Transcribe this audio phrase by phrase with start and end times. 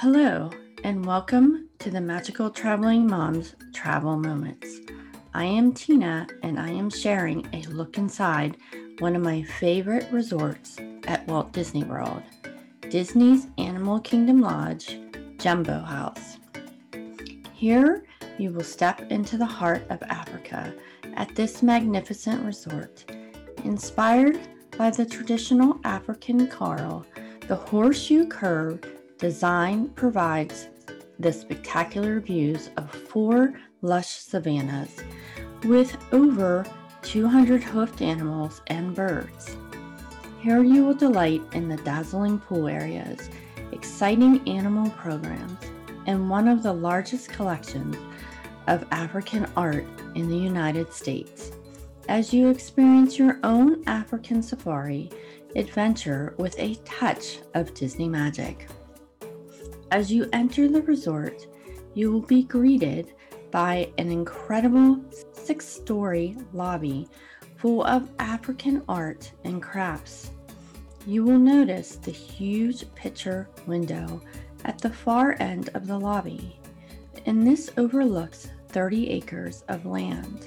[0.00, 0.48] Hello,
[0.84, 4.78] and welcome to the Magical Traveling Moms Travel Moments.
[5.34, 8.58] I am Tina, and I am sharing a look inside
[9.00, 10.76] one of my favorite resorts
[11.08, 12.22] at Walt Disney World,
[12.82, 15.00] Disney's Animal Kingdom Lodge,
[15.38, 16.36] Jambo House.
[17.52, 18.04] Here,
[18.38, 20.72] you will step into the heart of Africa
[21.14, 23.04] at this magnificent resort.
[23.64, 24.38] Inspired
[24.76, 27.04] by the traditional African kraal,
[27.48, 30.68] the horseshoe curve design provides
[31.18, 34.96] the spectacular views of four lush savannas
[35.64, 36.64] with over
[37.02, 39.56] 200 hoofed animals and birds.
[40.40, 43.28] Here you will delight in the dazzling pool areas,
[43.72, 45.58] exciting animal programs,
[46.06, 47.96] and one of the largest collections
[48.68, 51.50] of African art in the United States.
[52.08, 55.10] As you experience your own African safari
[55.56, 58.68] adventure with a touch of Disney magic.
[59.90, 61.46] As you enter the resort,
[61.94, 63.14] you will be greeted
[63.50, 65.00] by an incredible
[65.32, 67.08] six story lobby
[67.56, 70.30] full of African art and crafts.
[71.06, 74.20] You will notice the huge picture window
[74.64, 76.60] at the far end of the lobby,
[77.24, 80.46] and this overlooks 30 acres of land.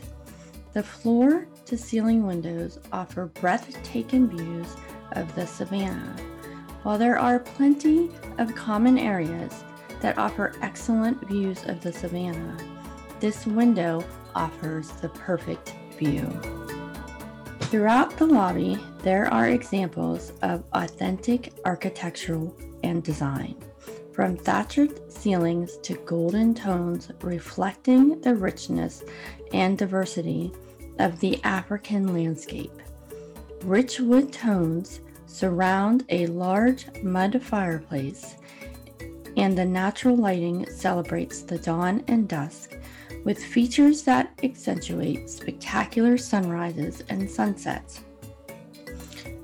[0.74, 4.76] The floor to ceiling windows offer breathtaking views
[5.14, 6.16] of the savannah,
[6.84, 9.64] while there are plenty of common areas
[10.02, 12.58] that offer excellent views of the savannah.
[13.20, 14.04] This window
[14.36, 16.28] offers the perfect view.
[17.62, 23.56] Throughout the lobby, there are examples of authentic architectural and design,
[24.12, 29.04] from thatched ceilings to golden tones reflecting the richness
[29.54, 30.52] and diversity
[31.00, 32.74] of the African landscape.
[33.64, 35.00] Rich wood tones
[35.32, 38.36] surround a large mud fireplace,
[39.38, 42.78] and the natural lighting celebrates the dawn and dusk
[43.24, 48.02] with features that accentuate spectacular sunrises and sunsets.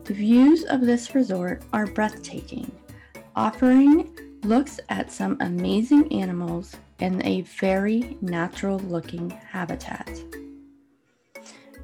[0.04, 2.72] The views of this resort are breathtaking,
[3.36, 10.10] offering looks at some amazing animals in a very natural looking habitat.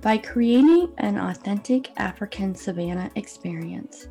[0.03, 4.09] By creating an authentic African savanna experience,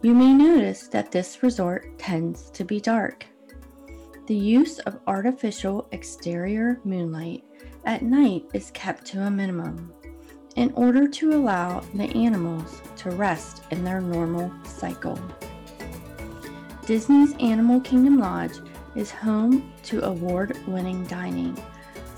[0.00, 3.26] you may notice that this resort tends to be dark.
[4.28, 7.42] The use of artificial exterior moonlight
[7.84, 9.92] at night is kept to a minimum
[10.54, 15.18] in order to allow the animals to rest in their normal cycle.
[16.86, 18.60] Disney's Animal Kingdom Lodge
[18.94, 21.60] is home to award winning dining,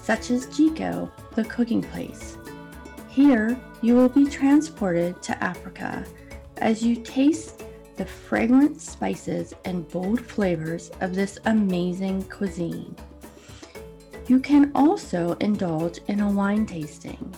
[0.03, 2.37] such as Jiko, the cooking place.
[3.15, 6.05] Here, you will be transported to Africa
[6.57, 7.63] as you taste
[7.95, 12.97] the fragrant spices and bold flavors of this amazing cuisine.
[14.27, 17.33] You can also indulge in a wine tasting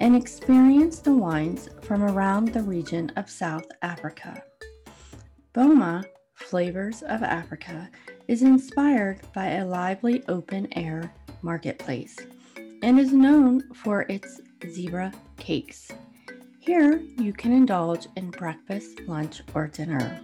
[0.00, 4.42] and experience the wines from around the region of South Africa.
[5.54, 6.04] Boma,
[6.34, 7.88] Flavors of Africa,
[8.28, 11.10] is inspired by a lively open air
[11.40, 12.18] marketplace
[12.82, 15.90] and is known for its zebra cakes.
[16.58, 20.20] Here, you can indulge in breakfast, lunch, or dinner.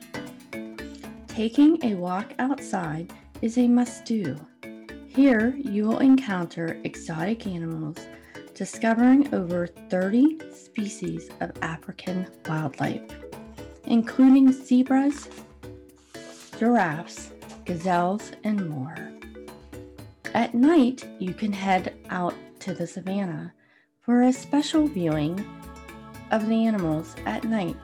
[1.27, 3.13] Taking a walk outside
[3.43, 4.37] is a must do.
[5.09, 7.97] Here, you will encounter exotic animals,
[8.55, 13.03] discovering over 30 species of African wildlife,
[13.87, 15.29] including zebras,
[16.59, 17.31] giraffes,
[17.65, 18.97] gazelles, and more.
[20.35, 23.53] At night, you can head out to the savannah
[24.09, 25.39] for a special viewing
[26.31, 27.77] of the animals at night.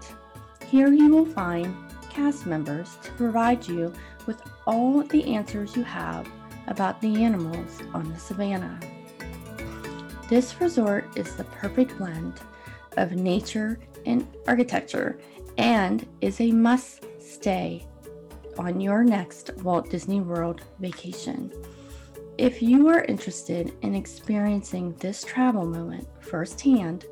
[0.67, 1.77] Here you will find
[2.09, 3.93] cast members to provide you
[4.25, 6.27] with all the answers you have
[6.67, 8.81] about the animals on the savannah.
[10.31, 12.41] This resort is the perfect blend
[12.97, 15.19] of nature and architecture
[15.59, 17.87] and is a must stay
[18.57, 21.53] on your next Walt Disney World vacation.
[22.37, 27.05] If you are interested in experiencing this travel moment firsthand,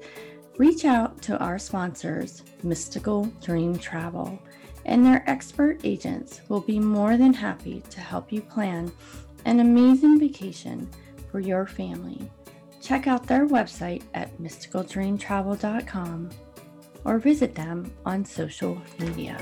[0.58, 4.36] reach out to our sponsors, Mystical Dream Travel,
[4.84, 8.90] and their expert agents will be more than happy to help you plan
[9.44, 10.90] an amazing vacation
[11.30, 12.28] for your family.
[12.80, 16.30] Check out their website at mysticaldreamtravel.com
[17.04, 19.38] or visit them on social media.